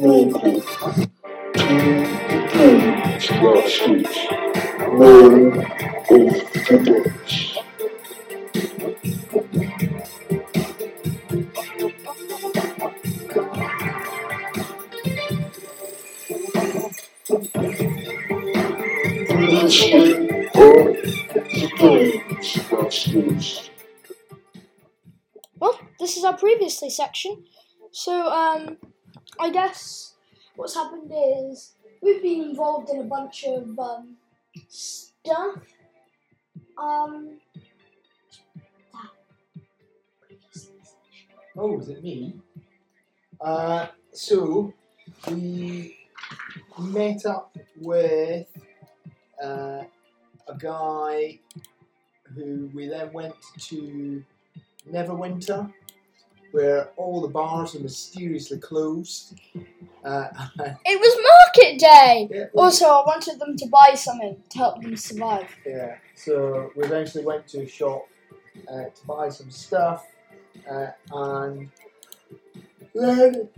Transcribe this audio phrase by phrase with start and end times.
[0.00, 1.08] Welcome to
[2.52, 4.16] Games Masters
[4.88, 6.34] Roll of
[6.64, 7.47] the Dice.
[17.30, 17.40] Well,
[26.00, 27.44] this is our previously section.
[27.90, 28.78] So, um,
[29.38, 30.14] I guess
[30.56, 34.16] what's happened is we've been involved in a bunch of um,
[34.68, 35.56] stuff.
[36.78, 37.40] Um.
[41.58, 42.36] Oh, is it me?
[43.38, 44.72] Uh, so
[45.30, 45.97] we
[46.78, 48.46] met up with
[49.42, 49.82] uh,
[50.48, 51.38] a guy
[52.34, 54.24] who we then went to
[54.90, 55.72] Neverwinter,
[56.52, 59.38] where all the bars are mysteriously closed.
[60.04, 60.28] Uh,
[60.86, 62.28] It was market day.
[62.30, 65.48] yeah, Also, I wanted them to buy something to help them survive.
[65.66, 68.06] Yeah, so we eventually went to a shop
[68.70, 70.06] uh, to buy some stuff,
[70.70, 71.68] uh, and
[72.94, 73.48] then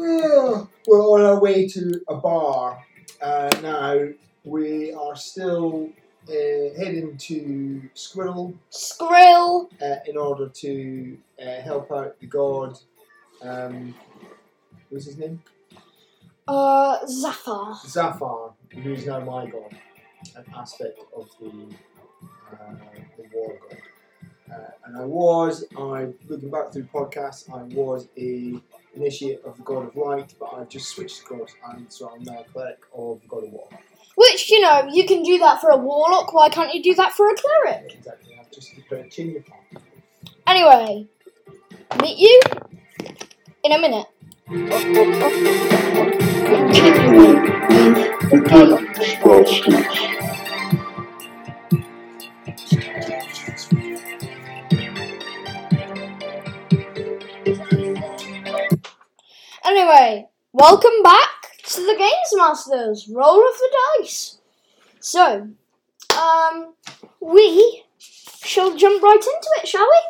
[0.00, 2.84] uh, we're on our way to a bar.
[3.20, 4.08] Uh, now
[4.44, 5.90] we are still
[6.28, 6.32] uh,
[6.78, 12.78] heading to Squirrel Skrill, uh, in order to uh, help out the god.
[13.42, 13.94] Um,
[14.90, 15.42] what's his name?
[16.48, 17.78] uh, Zafar.
[17.86, 19.76] Zafar, who is now my god,
[20.36, 21.50] an aspect of the
[22.52, 22.74] uh,
[23.16, 23.78] the war god.
[24.52, 28.54] Uh, and I was, I looking back through podcasts, I was a
[28.94, 32.40] initiate of the god of light, but I've just switched course, and so I'm now
[32.40, 33.68] a cleric of the god of war.
[34.16, 36.32] Which, you know, you can do that for a warlock.
[36.34, 37.94] Why can't you do that for a cleric?
[37.94, 39.44] Exactly, I've just put a change.
[40.46, 41.06] Anyway,
[42.02, 42.40] meet you
[43.62, 44.06] in a minute.
[46.50, 47.42] Continuing
[47.80, 48.80] with the Games
[49.24, 50.09] Masters.
[59.84, 64.36] Anyway, welcome back to the Games Masters Roll of the Dice.
[65.00, 65.48] So,
[66.20, 66.74] um,
[67.18, 70.02] we shall jump right into it, shall we?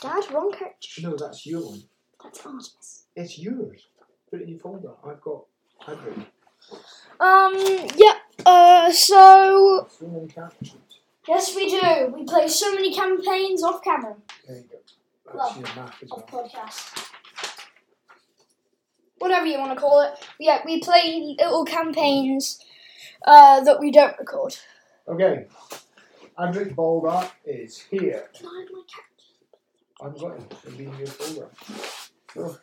[0.00, 1.02] Dad, wrong character.
[1.02, 1.82] No, that's your one.
[2.24, 3.04] That's Artemis.
[3.14, 3.82] It's yours.
[4.30, 4.92] Put it in your folder.
[5.06, 5.44] I've got.
[5.86, 6.24] I've written.
[7.20, 7.54] Um,
[7.96, 8.14] yeah,
[8.46, 10.74] uh, so, So many characters.
[11.28, 12.14] yes, we do.
[12.16, 14.16] We play so many campaigns off camera,
[14.48, 14.78] There you go.
[15.26, 16.44] That's Well, your map as off well.
[16.48, 17.02] podcast.
[19.18, 20.12] Whatever you want to call it.
[20.38, 22.60] Yeah, we play little campaigns,
[23.26, 24.56] uh, that we don't record.
[25.08, 25.46] Okay.
[26.38, 28.28] Andrew Baldar is here.
[28.34, 29.04] Can I have my cat?
[30.04, 30.46] I've got him.
[30.66, 31.48] It'll be in your folder.
[32.32, 32.54] Sure.